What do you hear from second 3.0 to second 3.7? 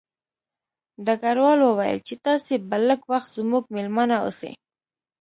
وخت زموږ